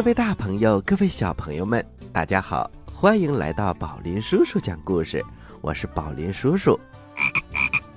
[0.00, 5.22] 各位大朋友，各位小朋友们，大家好，欢迎来到宝林叔叔讲故事。
[5.60, 6.80] 我是宝林叔叔。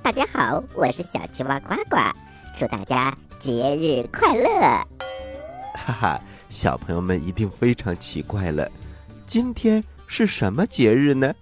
[0.02, 1.96] 大家好，我是小青蛙呱呱，
[2.60, 4.52] 祝大家节日快乐！
[5.76, 8.70] 哈哈，小朋友们一定非常奇怪了，
[9.26, 11.34] 今天是什么节日呢？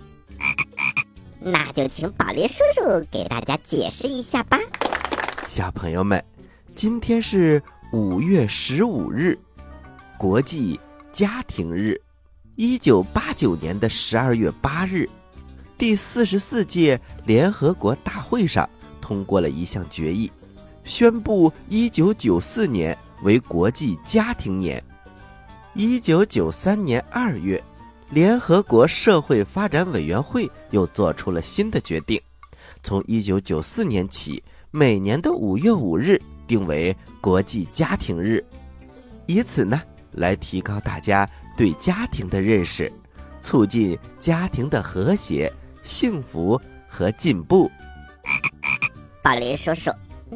[1.40, 4.60] 那就请宝林叔叔给大家解释一下吧。
[5.48, 6.24] 小朋友们，
[6.76, 9.40] 今天是五月十五日，
[10.22, 10.80] 国际
[11.12, 12.00] 家庭日。
[12.56, 15.10] 一九八九年的十二月八日。
[15.80, 18.70] 第四十四届联合国大会上
[19.02, 20.32] 通过了一项决议，
[20.84, 24.84] 宣布一九九四年为国际家庭年。
[25.74, 27.60] 一九九三年二月，
[28.12, 32.22] 联合国社会发展委员会又做出了新的决定，
[32.84, 38.46] 从一九九四年起，每年的五月五日定为国际家庭日，
[39.26, 39.82] 以此呢
[40.14, 42.92] 来提高大家对家庭的认识，
[43.42, 45.52] 促进家庭的和谐。
[45.84, 47.68] 幸福和进步，
[49.24, 49.90] 宝林叔叔，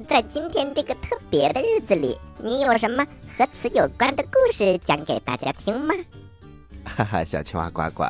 [0.08, 3.06] 在今天这个特别的日子里，你有什么
[3.38, 5.94] 和此有关的故事讲给大家听吗？
[6.84, 8.06] 哈哈，小青蛙呱呱，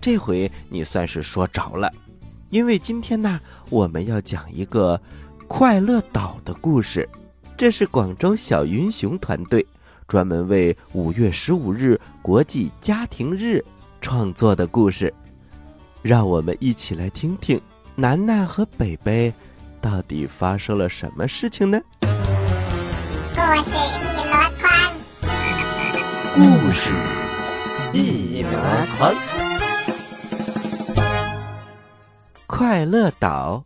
[0.00, 1.88] 这回你算是说着了，
[2.48, 5.00] 因为今天呢，我们要讲一个
[5.46, 7.08] 快乐岛的故事。
[7.56, 9.64] 这是广州小云熊团队
[10.10, 13.64] 专门为五月十五日国际家庭日
[14.00, 15.14] 创作的故事。
[16.02, 17.60] 让我们一起来听听
[17.94, 19.32] 楠楠和北北
[19.80, 21.80] 到底发生了什么事情呢？
[22.00, 22.08] 故
[23.62, 24.68] 事一箩筐，
[26.34, 26.90] 故事
[27.92, 28.50] 一箩
[28.98, 29.14] 筐，
[32.48, 33.64] 快乐岛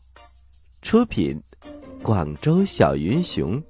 [0.83, 1.43] 出品，
[2.03, 3.63] 广州小云熊。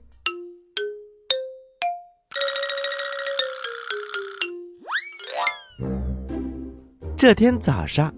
[7.24, 8.14] 这天早上。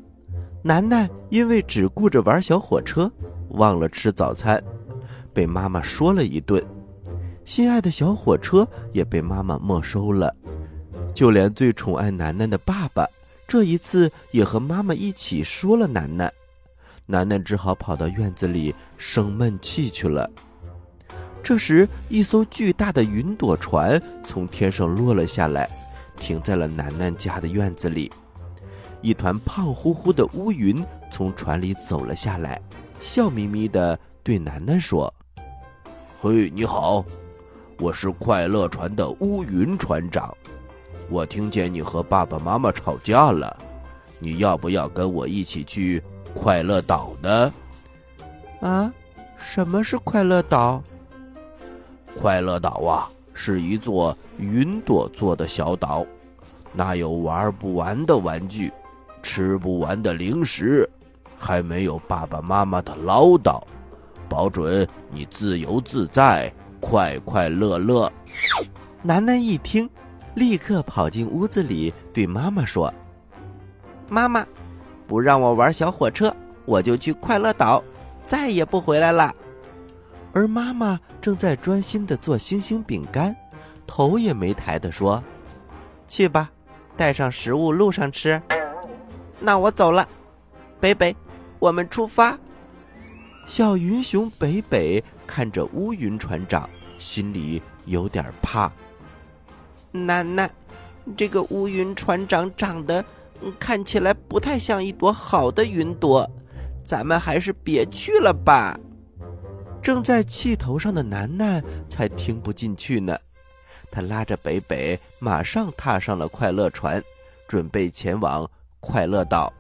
[0.65, 3.09] 楠楠因为只顾着玩小火车，
[3.51, 4.61] 忘了吃早餐，
[5.33, 6.61] 被妈妈说了一顿。
[7.45, 10.35] 心爱的小火车也被妈妈没收了，
[11.15, 13.07] 就连最宠爱楠楠的爸爸，
[13.47, 16.29] 这一次也和妈妈一起说了楠楠。
[17.07, 20.29] 楠楠只好跑到院子里生闷气去了。
[21.45, 25.71] 这时，一艘巨大的云朵船从天上落了下来，
[26.19, 28.11] 停在了楠楠家的院子里。
[29.07, 32.61] 一团胖乎乎的乌云从船里走了下来，
[32.99, 35.15] 笑眯眯地对楠楠说
[36.21, 37.05] ：“嘿，你好，
[37.79, 40.37] 我是快乐船的乌云船长。
[41.09, 43.57] 我听见你和爸爸妈妈吵架了，
[44.19, 46.03] 你要不要跟我一起去
[46.35, 47.55] 快乐岛呢
[48.61, 48.93] ？”“啊，
[49.37, 50.83] 什么是快乐岛
[52.21, 56.05] ？”“快乐岛啊，是一座云朵做的小岛，
[56.73, 58.73] 那有玩不完的玩具。”
[59.27, 60.89] 吃不完的零食，
[61.37, 63.61] 还没有爸爸妈妈的唠叨，
[64.29, 68.11] 保准你自由自在、快快乐乐。
[69.03, 69.91] 楠楠一听，
[70.37, 72.95] 立刻跑进屋子里，对妈妈说
[74.09, 74.47] ：“妈妈，
[75.09, 76.35] 不让我玩小火车，
[76.65, 77.83] 我就去快乐岛，
[78.29, 79.35] 再也不回来了。”
[80.33, 83.35] 而妈妈正在专心的做星星饼干，
[83.89, 85.21] 头也没抬的说
[86.07, 86.49] ：“去吧，
[86.97, 88.41] 带上食物，路上吃。”
[89.39, 90.09] 那我走了，
[90.81, 91.15] 北北，
[91.59, 92.39] 我们出发。
[93.47, 96.69] 小云熊北北看着乌云船长，
[96.99, 98.73] 心里有点怕。
[99.93, 100.51] 楠楠，
[101.17, 103.05] 这个乌云船长长得
[103.59, 106.29] 看起来不太像一朵好的云朵，
[106.85, 108.79] 咱们还是别去了吧。
[109.81, 113.17] 正在气头上的楠楠才听不进去呢，
[113.91, 117.01] 他拉着北北，马上踏上了快乐船，
[117.47, 118.51] 准备前往。
[118.81, 119.53] 快乐岛。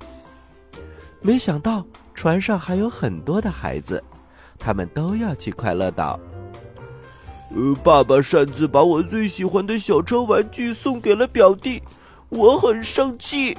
[1.20, 1.84] 没想到
[2.14, 4.02] 船上还有很多的孩子，
[4.58, 6.18] 他们都要去快乐岛。
[7.54, 11.82] 呃，爸爸擅自把我最喜欢的小车玩具送给了表弟，
[12.28, 13.56] 我很生气。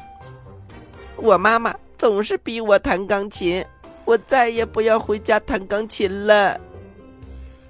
[1.16, 3.66] 我妈妈总是逼我弹钢琴，
[4.06, 6.60] 我再也不要回家弹钢琴了。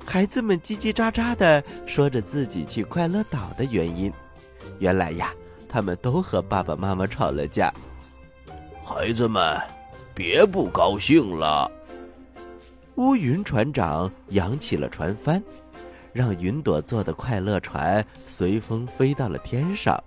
[0.05, 4.11] 孩子们叽叽喳喳的说着自己去快乐岛的原因。
[4.79, 5.31] 原来呀，
[5.67, 7.73] 他们都和爸爸妈妈吵了架。
[8.83, 9.59] 孩子们，
[10.13, 11.69] 别不高兴了。
[12.95, 15.41] 乌云船长扬起了船帆，
[16.13, 20.01] 让云朵做的快乐船随风飞到了天上。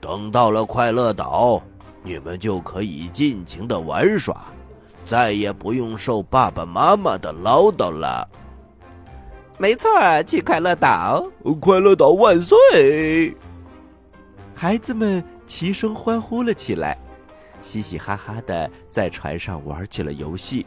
[0.00, 1.62] 等到了快乐岛，
[2.02, 4.46] 你们就可以尽情的玩耍，
[5.06, 8.28] 再也不用受爸爸妈妈的唠叨了。
[9.56, 9.88] 没错，
[10.24, 11.24] 去快乐岛，
[11.60, 13.34] 快乐岛万岁！
[14.64, 16.96] 孩子们齐声欢呼了起来，
[17.60, 20.64] 嘻嘻哈哈的在船上玩起了游戏。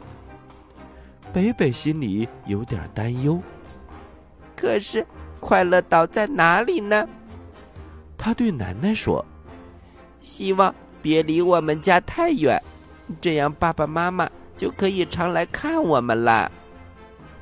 [1.32, 3.42] 北北心里有点担忧，
[4.54, 5.04] 可是
[5.40, 7.08] 快乐岛在哪里呢？
[8.16, 9.26] 他对楠楠说
[10.22, 10.72] ：“希望
[11.02, 12.62] 别离我们家太远，
[13.20, 16.48] 这样爸爸妈妈就可以常来看我们了。”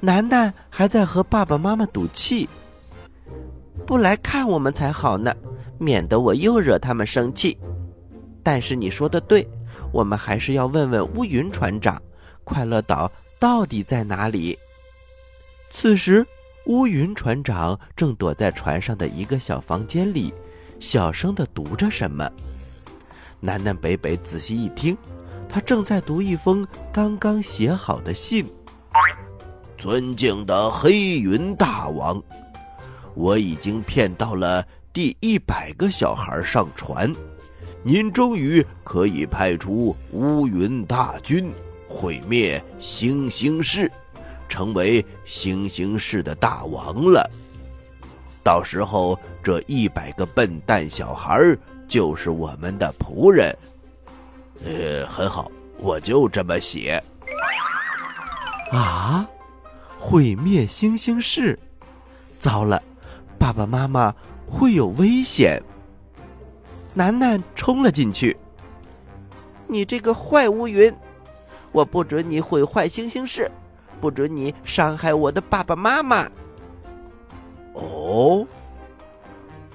[0.00, 2.48] 楠楠还在和爸爸妈妈赌气，
[3.86, 5.36] 不来看我们才好呢，
[5.78, 7.56] 免得我又惹他们生气。
[8.42, 9.46] 但是你说的对，
[9.92, 12.00] 我们还是要问问乌云船长，
[12.44, 14.58] 快乐岛到底在哪里？
[15.72, 16.26] 此时，
[16.66, 20.32] 乌云船长正躲在船上的一个小房间里，
[20.80, 22.30] 小声的读着什么。
[23.40, 24.96] 南南北北仔细一听，
[25.48, 28.46] 他正在读一封刚刚写好的信。
[29.76, 32.22] 尊敬的黑云大王，
[33.14, 37.14] 我已经骗到了第一百个小孩上船，
[37.82, 41.52] 您终于可以派出乌云大军
[41.86, 43.92] 毁灭星星市，
[44.48, 47.30] 成为星星市的大王了。
[48.42, 51.38] 到时候，这一百个笨蛋小孩
[51.86, 53.54] 就是我们的仆人。
[54.64, 57.04] 呃，很好，我就这么写。
[58.72, 59.28] 啊！
[59.98, 61.58] 毁灭星星市，
[62.38, 62.82] 糟了！
[63.38, 64.14] 爸爸妈妈
[64.48, 65.62] 会有危险。
[66.94, 68.36] 楠楠冲了进去。
[69.66, 70.94] 你这个坏乌云，
[71.72, 73.50] 我不准你毁坏星星市，
[74.00, 76.30] 不准你伤害我的爸爸妈妈。
[77.74, 78.46] 哦，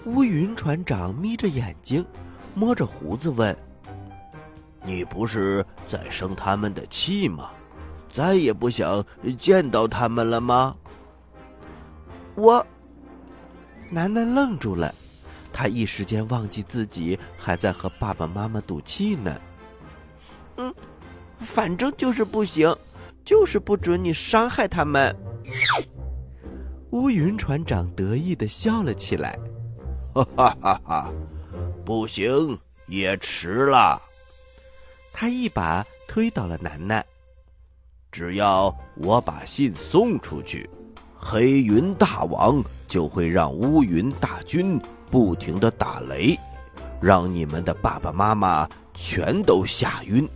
[0.06, 2.06] 乌云船长眯着眼睛，
[2.56, 3.56] 摸着胡子问
[4.84, 7.50] ：“你不是在生他们的气吗？”
[8.12, 9.06] 再也不想
[9.38, 10.76] 见到他们了吗？
[12.36, 12.66] 我，
[13.94, 14.96] 楠楠愣住了，
[15.52, 19.40] 他一时间忘记自己还在和爸爸妈妈赌气呢。
[20.56, 20.74] 嗯，
[21.38, 22.74] 反正就是不行，
[23.26, 25.14] 就是不准你伤害他们。
[26.92, 29.38] 乌云船长得意的笑了起来，
[30.14, 31.14] 哈哈哈哈！
[31.84, 34.02] 不行，也迟了。
[35.12, 37.06] 他一把推倒了楠楠。
[38.10, 40.70] 只要我把信送出去，
[41.24, 46.38] 黑云大王就会让乌云大军不停的打雷，
[47.00, 50.28] 让你们的爸爸妈妈全都吓晕。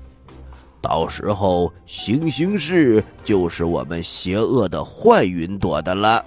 [0.79, 6.23] 到时候，星星市就是我们邪恶的坏云朵的了。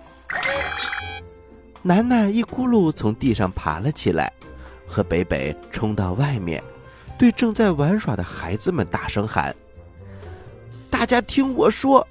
[1.80, 4.30] 楠楠一咕噜从地上爬了起来，
[4.86, 6.60] 和北北冲到外面，
[7.16, 9.54] 对正在玩耍的孩子们大声喊。
[10.90, 12.06] 大家听我说，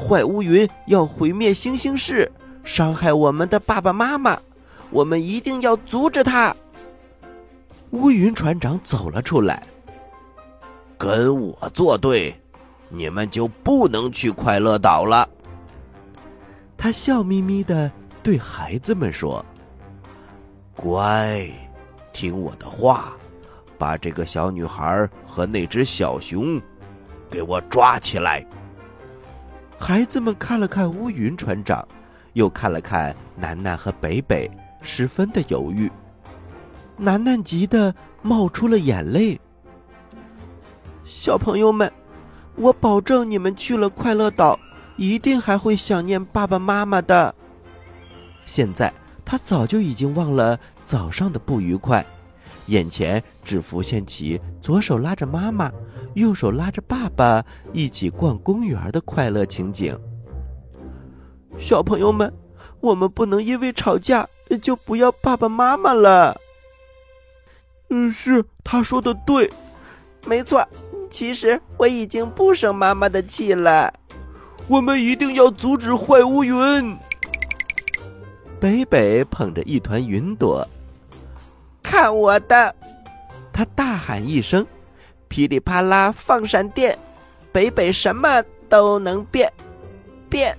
[0.00, 2.32] 坏乌云要毁灭星星市，
[2.64, 4.40] 伤害我们的爸爸妈妈，
[4.88, 6.56] 我们一定要阻止他。
[7.90, 9.62] 乌云船长走了出来，
[10.96, 12.34] 跟我作对，
[12.88, 15.28] 你们就不能去快乐岛了。
[16.78, 17.90] 他笑眯眯的
[18.22, 19.44] 对孩子们说
[20.74, 21.46] ：“乖，
[22.12, 23.12] 听我的话，
[23.76, 26.60] 把这个小女孩和那只小熊。”
[27.30, 28.44] 给我抓起来！
[29.80, 31.88] 孩子们看了看乌云船长，
[32.34, 34.48] 又看了看楠楠和北北，
[34.82, 35.90] 十分的犹豫。
[36.98, 39.40] 楠楠急得冒出了眼泪。
[41.06, 41.90] 小朋友们，
[42.56, 44.60] 我保证你们去了快乐岛，
[44.96, 47.34] 一定还会想念爸爸妈妈的。
[48.44, 48.92] 现在
[49.24, 52.04] 他早就已经忘了早上的不愉快。
[52.66, 55.72] 眼前只浮现起左手拉着妈妈，
[56.14, 59.98] 右手拉着爸爸一起逛公园的快乐情景。
[61.58, 62.32] 小朋友们，
[62.80, 64.28] 我们不能因为吵架
[64.62, 66.36] 就不要爸爸妈妈了。
[67.88, 69.50] 嗯，是他说的对，
[70.26, 70.66] 没错。
[71.10, 73.92] 其实我已经不生妈妈的气了。
[74.68, 76.96] 我们一定要阻止坏乌云。
[78.60, 80.66] 北北捧着一团云朵。
[81.82, 82.72] 看我的！
[83.52, 84.64] 他大喊一声，
[85.30, 86.98] 噼里啪啦放闪电，
[87.52, 89.50] 北北什么都能变，
[90.28, 90.58] 变，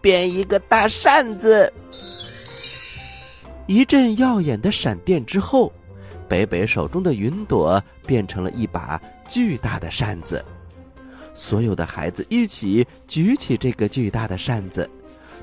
[0.00, 1.70] 变一个大扇子。
[3.66, 5.70] 一阵耀眼的闪电之后，
[6.26, 8.98] 北北手中的云朵变成了一把
[9.28, 10.42] 巨大的扇子。
[11.34, 14.88] 所有的孩子一起举起这个巨大的扇子，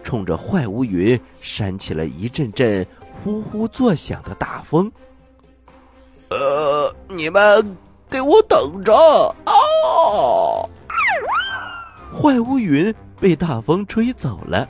[0.04, 2.86] 冲着坏乌云扇起了一阵阵
[3.24, 4.92] 呼呼作响的大风。
[6.30, 7.78] 呃，你们
[8.16, 8.94] 给我等着！
[9.44, 9.52] 啊！
[12.14, 14.66] 坏乌云被大风吹走了，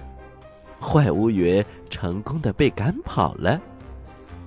[0.82, 3.62] 坏乌云成功的被赶跑了。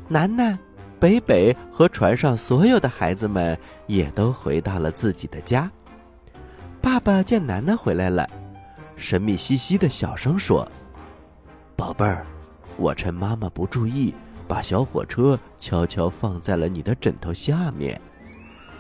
[0.09, 0.59] 楠楠、
[0.99, 5.71] 北北和船上所有的孩子们也都回到了自己的家。
[6.81, 8.29] 爸爸见楠楠回来了，
[8.97, 10.69] 神秘兮兮的小声说
[11.77, 12.27] ：“宝贝儿，
[12.77, 14.13] 我趁妈妈不注意，
[14.49, 18.01] 把小火车悄悄放在了你的枕头下面。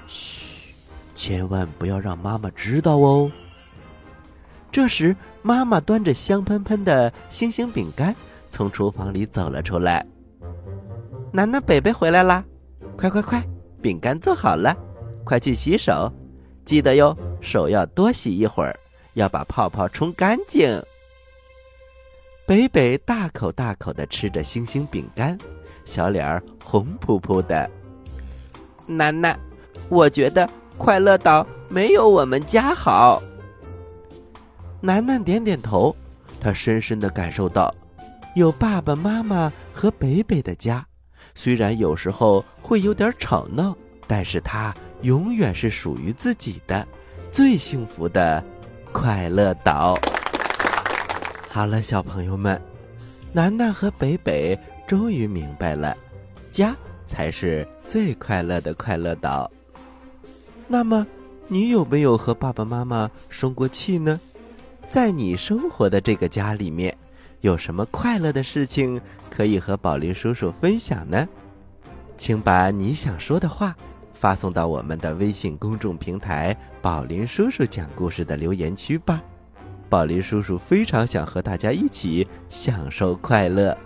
[0.08, 0.74] 嘘，
[1.14, 3.30] 千万不要让妈妈知道哦。”
[4.72, 8.14] 这时，妈妈端着香喷喷的星星饼干
[8.50, 10.04] 从厨房里走了出来。
[11.32, 12.44] 楠楠、北北回来啦！
[12.96, 13.42] 快快快，
[13.80, 14.76] 饼干做好了，
[15.24, 16.12] 快去洗手，
[16.64, 18.78] 记得哟，手要多洗一会儿，
[19.14, 20.80] 要把泡泡冲干净。
[22.46, 25.36] 北北大口大口的吃着星星饼干，
[25.84, 27.68] 小脸儿红扑扑的。
[28.86, 29.38] 楠楠，
[29.88, 33.22] 我觉得快乐岛没有我们家好。
[34.80, 35.94] 楠楠点点头，
[36.40, 37.74] 他深深的感受到，
[38.34, 40.86] 有爸爸妈妈和北北的家，
[41.34, 43.76] 虽然有时候会有点吵闹，
[44.06, 46.86] 但是它永远是属于自己的，
[47.30, 48.44] 最幸福的
[48.92, 49.98] 快乐岛。
[51.48, 52.60] 好了，小朋友们，
[53.32, 55.96] 楠楠和北北终于明白了，
[56.52, 59.50] 家才是最快乐的快乐岛。
[60.68, 61.06] 那么，
[61.48, 64.20] 你有没有和爸爸妈妈生过气呢？
[64.88, 66.94] 在你生活的这个家里面，
[67.40, 71.26] 有什么快乐的事情可以和宝林叔叔分享呢？
[72.18, 73.74] 请把你想说的话
[74.12, 79.22] 发送到我们的微信公众平台“宝林叔叔讲故事”的留言区吧。
[79.88, 83.76] 宝林叔叔非常想和大家一起享受快乐。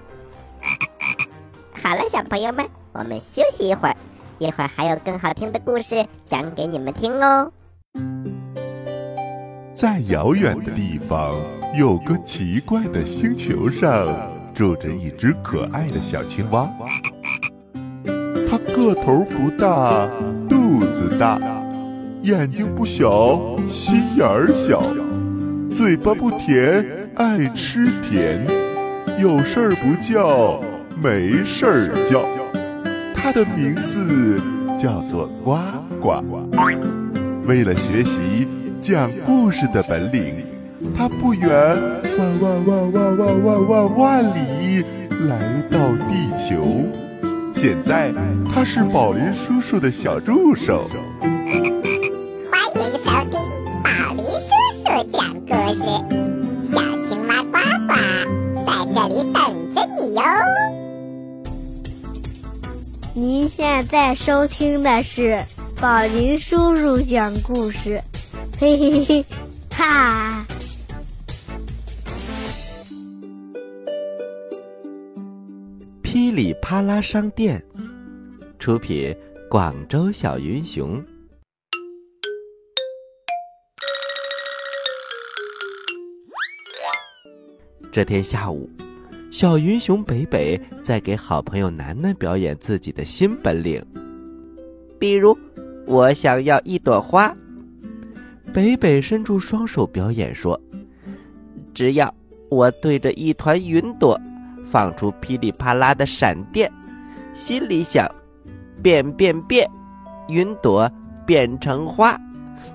[1.80, 3.96] 好了，小朋友们，我们休息一会儿，
[4.42, 7.52] 一会儿还有更好听的故事讲给你们听哦。
[9.72, 11.36] 在遥远的地方，
[11.78, 14.08] 有个奇怪的星球上，
[14.52, 16.68] 住着一只可爱的小青蛙。
[18.50, 20.08] 它个头不大，
[20.48, 21.38] 肚子大，
[22.22, 24.82] 眼睛不小，心眼儿小，
[25.72, 26.84] 嘴巴不甜，
[27.14, 28.44] 爱吃甜，
[29.20, 30.60] 有事儿不叫，
[31.00, 32.41] 没事儿叫。
[33.22, 34.40] 它的名字
[34.76, 35.56] 叫做呱
[36.00, 36.22] 呱。
[37.46, 38.48] 为了学习。
[38.82, 40.44] 讲故事的本领，
[40.98, 41.48] 他不远
[42.18, 44.84] 万万万万万万万万里
[45.28, 46.84] 来到地球。
[47.54, 48.12] 现在
[48.44, 50.90] 他是宝林叔叔的小助手。
[52.50, 53.38] 欢迎收听
[53.84, 54.50] 宝林叔
[54.82, 55.84] 叔讲故事，
[63.22, 65.40] 您现在收听的是
[65.80, 68.02] 宝林叔叔讲故事。
[68.58, 69.24] 嘿嘿嘿，
[69.70, 70.44] 哈！
[76.02, 77.64] 噼里啪啦商店
[78.58, 79.16] 出品，
[79.48, 81.00] 广州小云熊。
[87.92, 88.68] 这天下午，
[89.32, 93.82] 小云熊北北在给好朋友楠楠表演自己的新本领，
[95.00, 95.34] 比如，
[95.86, 97.34] 我想要一朵花。
[98.52, 100.60] 北北伸出双手表演说
[101.72, 102.14] ：“只要
[102.50, 104.20] 我对着一团云朵，
[104.66, 106.70] 放出噼里啪啦的闪电，
[107.32, 108.06] 心里想，
[108.82, 109.66] 变变变，
[110.28, 110.86] 云朵
[111.24, 112.20] 变成花，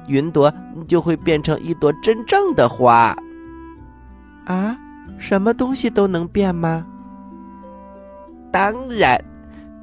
[0.07, 0.51] 云朵
[0.87, 3.15] 就会变成一朵真正的花。
[4.45, 4.75] 啊，
[5.17, 6.85] 什么东西都能变吗？
[8.51, 9.23] 当然，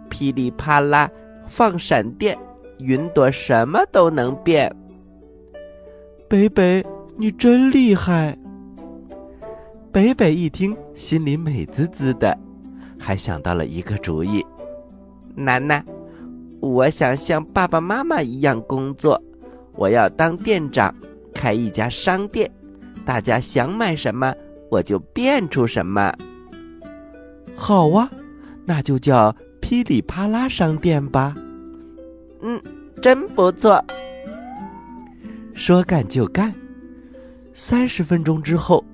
[0.09, 1.11] 噼里啪啦
[1.47, 2.37] 放闪电，
[2.79, 4.75] 云朵什么都能变。”
[6.29, 6.85] 北北，
[7.17, 8.37] 你真厉害！
[9.93, 12.37] 北北一听，心里美滋滋的，
[12.99, 14.45] 还想到了一个主意。
[15.37, 15.85] 楠楠，
[16.61, 19.23] 我想像爸爸妈妈一样工作，
[19.75, 20.93] 我要当店长，
[21.33, 22.51] 开一家商店，
[23.05, 24.35] 大家想买什么，
[24.71, 26.13] 我就变出什么。
[27.55, 28.11] 好啊，
[28.65, 31.35] 那就叫噼里啪啦商店吧。
[32.43, 32.61] 嗯，
[33.01, 33.83] 真不错。
[35.55, 36.53] 说干就干，
[37.55, 38.85] 三十分钟之后，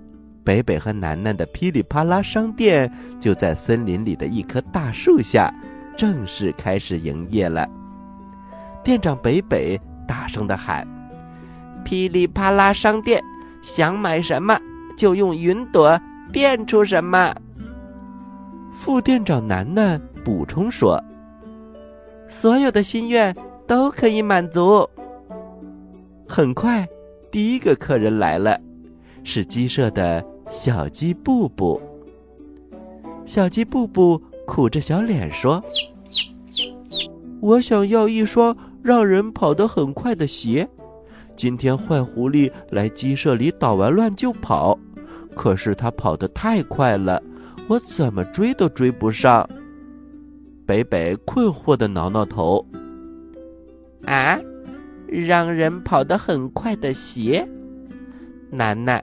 [0.45, 5.53] 北北和楠楠的噼里啪啦商店就在森林里的一棵大树下
[5.97, 7.67] 正式开始营业了。
[8.85, 10.87] 店长北北大声的喊
[11.83, 13.23] ：“噼里啪啦商店，
[13.63, 14.59] 想买什么
[15.01, 15.99] 就用云朵
[16.31, 17.35] 变出什么。”
[18.77, 21.03] 副店长楠楠补充说
[22.29, 23.35] ：“所有的心愿
[23.67, 24.87] 都可以满足。”
[26.29, 26.87] 很快，
[27.31, 28.61] 第一个客人来了，
[29.25, 31.81] 是鸡舍的小鸡布布。
[33.25, 35.65] 小鸡布布苦着小脸说
[37.41, 40.69] ：“我想要一双让人跑得很快的鞋。
[41.37, 44.79] 今天坏狐狸来鸡舍里捣完乱就跑，
[45.41, 47.23] 可是他跑得太快了，
[47.67, 49.49] 我怎么追都追不上。
[50.67, 52.63] 北北困惑的挠挠头。
[54.05, 54.39] 啊，
[55.09, 57.49] 让人跑得很快的鞋，
[58.51, 59.03] 楠楠，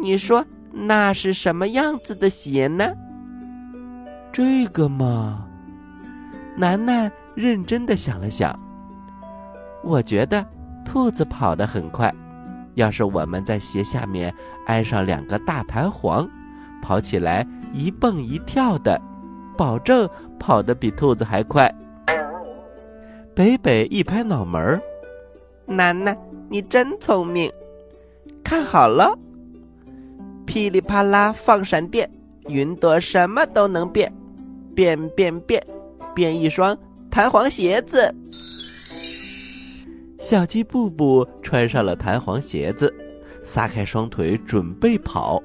[0.00, 2.92] 你说那是什么样子的鞋呢？
[4.32, 5.46] 这个嘛，
[6.56, 8.52] 楠楠认真的想了想。
[9.84, 10.44] 我觉得
[10.84, 12.12] 兔子跑得很快，
[12.78, 14.32] 要是我们在鞋下面
[14.64, 16.28] 安上两个大弹簧，
[16.80, 17.44] 跑起来
[17.74, 19.00] 一蹦一跳的，
[19.56, 20.08] 保证
[20.38, 21.72] 跑得比兔子还快。
[23.34, 24.80] 北北一拍脑门儿，
[25.66, 26.16] 楠楠，
[26.48, 27.50] 你真聪明，
[28.44, 29.18] 看好了，
[30.46, 32.08] 噼里啪啦放闪电，
[32.46, 34.12] 云朵什么都能变，
[34.76, 35.60] 变变变，
[36.14, 36.78] 变一双
[37.10, 38.14] 弹簧鞋子。
[40.18, 42.92] 小鸡布布穿上了弹簧鞋子，
[43.44, 45.40] 撒开双腿准备跑，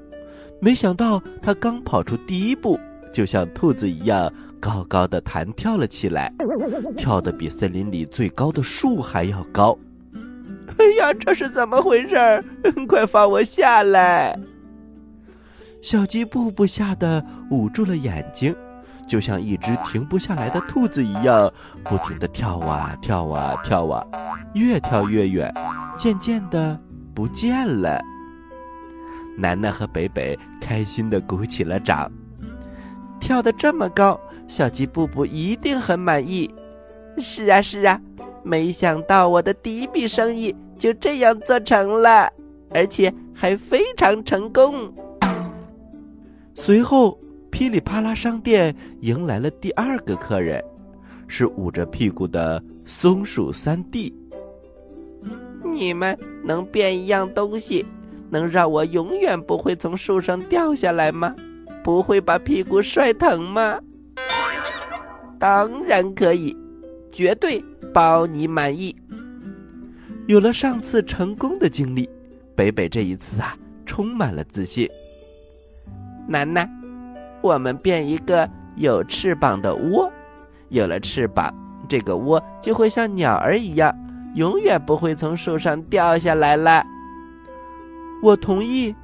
[0.59, 2.79] 没想到它刚跑出第一步，
[3.13, 4.31] 就像兔子一样。
[4.59, 6.33] 高高的弹跳了起来，
[6.95, 9.77] 跳得比森林里最高的树还要高。
[10.77, 12.15] 哎呀，这是怎么回事？
[12.87, 14.39] 快放我下来！
[15.81, 18.55] 小鸡布布吓得捂住了眼睛，
[19.07, 21.51] 就像一只停不下来的兔子一样，
[21.83, 24.05] 不停地跳啊跳啊跳啊，
[24.53, 25.53] 越跳越远，
[25.97, 26.79] 渐渐的
[27.13, 28.01] 不见了。
[29.37, 32.11] 楠楠和北北开心地鼓起了掌。
[33.19, 36.53] 跳得这么高，小鸡布布一定很满意。
[37.17, 37.99] 是啊，是啊，
[38.43, 42.29] 没想到我的第一笔生意就这样做成了，
[42.71, 44.93] 而且还非常成功。
[46.53, 47.17] 随后，
[47.53, 50.59] 噼里啪啦商店迎来了第二个客人，
[51.27, 54.11] 是捂着屁股的松鼠三弟。
[55.63, 57.85] 你们能变一样东西，
[58.31, 61.35] 能让我永远不会从树上掉下来吗？
[61.83, 63.79] 不会把屁股摔疼吗？
[65.37, 66.57] 当然可以，
[67.11, 67.63] 绝对
[67.93, 68.95] 包你满意。
[70.25, 72.09] 有了上次成功的经历，
[72.55, 74.89] 北北这一次啊，充满了自信。
[76.27, 76.67] 楠楠，
[77.43, 80.09] 我们变一个有翅膀的窝，
[80.69, 81.53] 有了翅膀，
[81.89, 83.93] 这个窝就会像鸟儿一样，
[84.33, 86.81] 永远不会从树上掉下来了。
[88.23, 88.95] 我同意。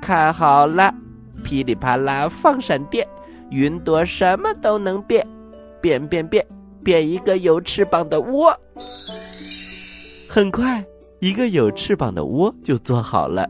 [0.00, 0.94] 看好了。
[1.42, 3.04] 噼里啪啦放闪电，
[3.50, 5.26] 云朵什么都能变，
[5.80, 6.46] 变变变，
[6.84, 8.56] 变一个有翅膀的窝。
[10.28, 10.84] 很快，
[11.18, 13.48] 一个有翅膀的窝就做好了。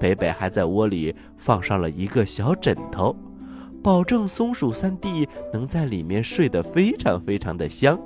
[0.00, 3.14] 北北还在窝里放上了一个小枕头，
[3.86, 7.96] 保证松鼠三弟能在里面睡得非常非常的香。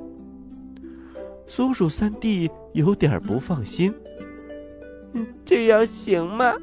[1.46, 3.90] 松鼠三弟有点不放心
[5.42, 6.54] ：“这样行吗？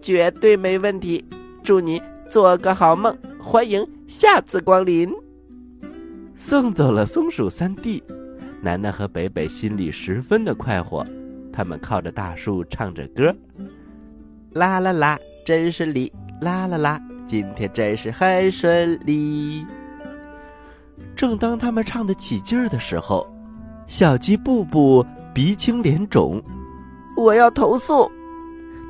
[0.00, 1.22] 绝对没问题。”
[1.62, 5.12] 祝你做个好梦，欢迎下次光临。
[6.34, 8.02] 送走了松鼠三弟，
[8.62, 11.06] 楠楠和北北心里十分的快活。
[11.52, 13.36] 他们靠着大树唱着歌：
[14.54, 16.10] 啦啦啦，真是哩！
[16.40, 19.64] 啦啦啦，今天真是很顺利。
[21.14, 23.26] 正当他们唱得起劲儿的时候，
[23.86, 26.42] 小鸡布布鼻青脸肿，
[27.16, 28.10] 我要投诉。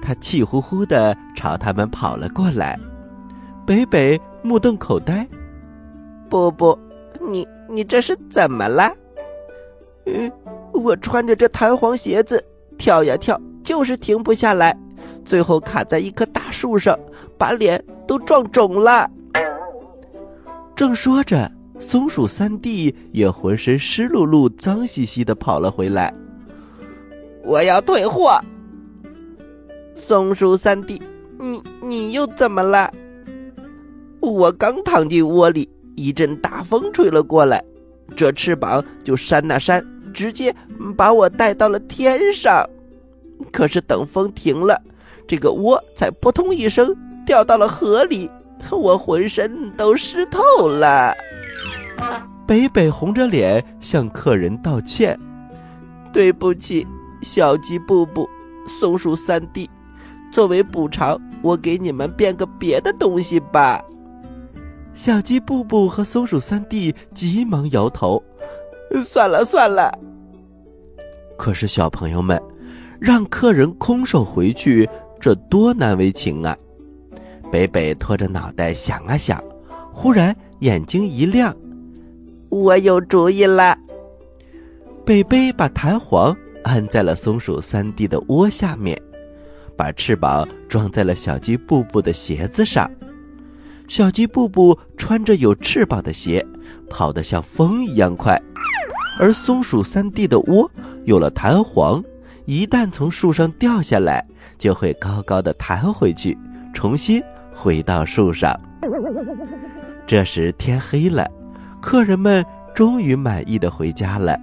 [0.00, 2.78] 他气呼呼的朝他们跑了过来，
[3.66, 5.26] 北北目瞪口呆。
[6.30, 6.78] 布布，
[7.20, 8.94] 你你这是怎么了？
[10.06, 10.30] 嗯，
[10.72, 12.42] 我穿着这弹簧鞋子
[12.78, 14.78] 跳呀跳，就是停不下来，
[15.28, 16.98] 最后卡在一棵大树上，
[17.36, 19.10] 把脸都撞肿了。
[20.74, 26.10] 正说着，松鼠三弟也浑身湿漉漉、脏兮兮的跑了回来。
[27.44, 28.40] 我要退货。
[29.94, 30.98] 松鼠三弟，
[31.38, 32.90] 你你又怎么了？
[34.20, 37.62] 我刚躺进窝里，一阵大风吹了过来，
[38.16, 40.56] 这翅膀就扇呐扇，直接
[40.96, 42.64] 把我带到了天上。
[43.52, 44.80] 可是等风停了，
[45.28, 48.28] 这个窝才扑通一声掉到了河里，
[48.72, 51.14] 我浑身都湿透了。
[52.46, 55.18] 北北红着脸向客人道歉
[56.12, 56.86] ：“对不起，
[57.22, 58.26] 小鸡布布，
[58.66, 59.68] 松鼠三弟。”
[60.32, 63.82] 作为补偿，我给你们变个别的东西吧。
[64.94, 68.22] 小鸡布布和松鼠三弟急忙摇头
[69.04, 69.90] ：“算了算了。”
[71.38, 72.38] 可是小朋友们，
[73.00, 74.88] 让客人空手回去，
[75.20, 76.56] 这多难为情啊！
[77.50, 79.42] 北北拖着脑袋想啊想，
[79.92, 81.54] 忽然眼睛一亮
[82.50, 83.76] ：“我有主意了。
[85.04, 89.00] 北北把弹簧安在了松鼠三弟的窝下面，
[89.76, 92.90] 把翅膀装在了小鸡布布的鞋子上。
[93.88, 96.46] 小鸡布布穿着有翅膀的鞋，
[96.90, 98.40] 跑得像风一样快。
[99.18, 100.70] 而松鼠三弟的窝
[101.04, 102.04] 有了弹簧，
[102.44, 104.24] 一旦从树上掉下来，
[104.58, 106.36] 就会高高的弹回去，
[106.74, 107.22] 重新
[107.54, 108.58] 回到树上。
[110.06, 111.30] 这时天黑了，
[111.80, 112.44] 客人们
[112.74, 114.38] 终于满意的回家了。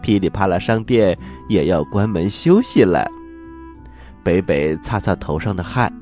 [0.00, 1.16] 噼里啪啦商店
[1.48, 3.06] 也要关门休息了。
[4.24, 5.92] 北北擦擦头上的汗，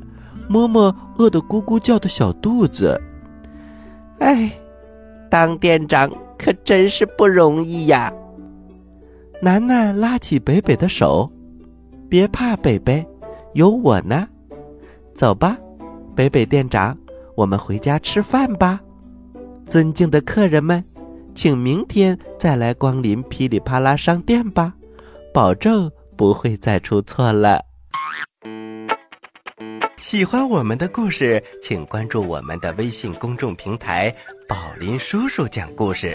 [0.48, 3.00] 摸摸饿得咕咕叫的小肚子。
[4.18, 4.50] 哎，
[5.30, 8.12] 当店长可真是不容易呀！
[9.42, 11.30] 楠楠拉起北北的手，
[12.10, 13.06] 别怕，北北，
[13.54, 14.28] 有我呢。
[15.14, 15.56] 走吧，
[16.14, 16.96] 北北店长，
[17.34, 18.80] 我们回家吃饭吧。
[19.66, 20.84] 尊敬的客人们。
[21.32, 24.74] 请明天再来光临噼里啪啦商店吧，
[25.32, 27.64] 保证不会再出错了。
[29.96, 34.14] 喜欢我们的故事，请关注我们的微信公众平台
[34.48, 36.12] “宝林叔叔讲故事”，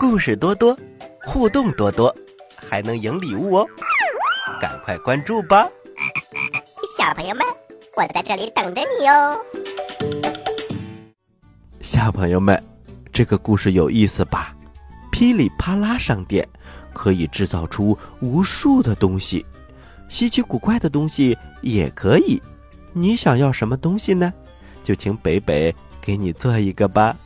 [0.00, 0.76] 故事多多，
[1.22, 2.12] 互动多多，
[2.56, 3.66] 还能赢礼物哦！
[4.58, 5.68] 赶快关注吧，
[7.06, 7.46] 小朋友们，
[7.96, 9.38] 我在这里等着你哦。
[11.80, 12.60] 小朋友们。
[13.12, 14.56] 这个故事有意思吧？
[15.12, 16.44] 噼里啪啦商店
[16.92, 19.46] 可以制造出无数的东西，
[20.08, 22.42] 稀奇古怪的东西也可以。
[22.92, 24.34] 你想要什么东西呢？
[24.82, 27.16] 就请北北给你做一个吧。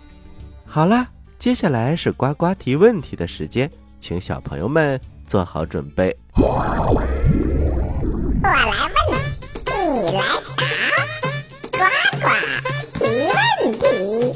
[0.66, 6.14] 好啦，接下来是呱呱提问题的时间，请小朋友们做好准备。
[10.12, 10.22] 来问，
[11.62, 11.84] 你来答，呱
[12.20, 12.26] 呱
[12.98, 14.34] 提问题。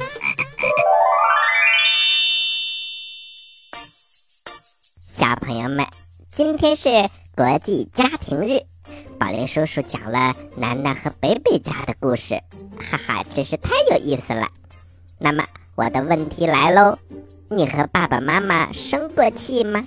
[5.09, 5.85] 小朋友们，
[6.33, 8.63] 今天是国际家庭日，
[9.19, 12.41] 宝林叔叔讲了楠楠和北北家的故事，
[12.79, 14.49] 哈哈，真是太有意思了。
[15.19, 17.01] 那么我的问题来喽，
[17.49, 19.85] 你和爸爸妈妈生过气吗？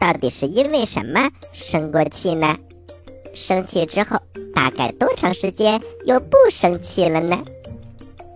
[0.00, 2.56] 到底是因为什么生过气呢？
[3.34, 4.20] 生气之后
[4.54, 7.42] 大概多长时间又不生气了呢？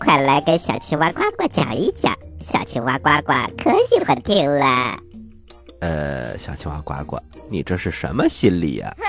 [0.00, 4.98] 快来跟小青蛙呱呱讲一讲，小青蛙呱呱可喜欢听了。
[5.80, 8.94] 呃，小青蛙呱呱，你这是什么心理呀？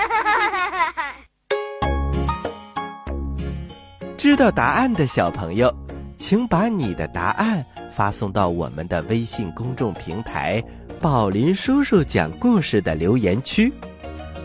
[4.16, 5.72] 知道答案的小朋友，
[6.16, 10.62] 请把你的答案发送到我们的微信公众平台
[11.00, 13.72] “宝林叔叔讲故事”的留言区，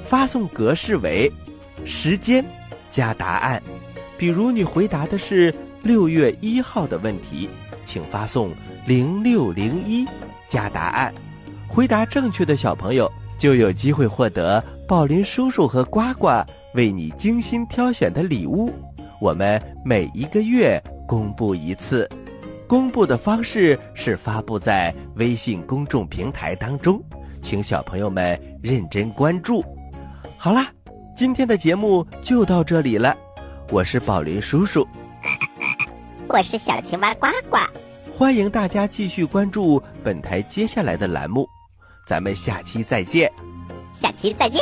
[0.06, 1.30] 发送格式为
[1.84, 2.46] 时间
[2.89, 3.62] 加答案。
[4.18, 7.50] 比如你回答的是六月一号的问题，
[7.84, 8.54] 请发送
[8.88, 10.08] 零六零一
[10.48, 11.13] 加答案。
[11.68, 16.30] 回答正确的小朋友就有机会获得宝林叔叔和呱呱
[16.76, 18.72] 为你精心挑选的礼物。
[19.20, 22.10] 我们每一个月公布一次，
[22.68, 27.04] 公布的方式是发布在微信公众平台当中，
[27.41, 29.62] 请小朋友们认真关注。
[30.38, 30.67] 好啦，
[31.15, 33.15] 今天的节目就到这里了，
[33.71, 34.88] 我是宝林叔叔，
[36.30, 37.58] 我是小青蛙呱呱，
[38.13, 41.48] 欢迎大家继续关注本台接下来的栏目。
[42.06, 43.32] 咱们下期再见，
[43.93, 44.62] 下期再见。